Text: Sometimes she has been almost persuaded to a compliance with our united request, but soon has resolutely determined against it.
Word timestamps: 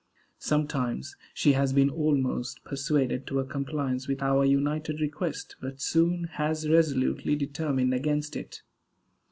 Sometimes 0.39 1.15
she 1.31 1.51
has 1.53 1.73
been 1.73 1.91
almost 1.91 2.63
persuaded 2.63 3.27
to 3.27 3.39
a 3.39 3.45
compliance 3.45 4.07
with 4.07 4.23
our 4.23 4.43
united 4.43 4.99
request, 4.99 5.57
but 5.61 5.79
soon 5.79 6.23
has 6.23 6.67
resolutely 6.67 7.35
determined 7.35 7.93
against 7.93 8.35
it. 8.35 8.63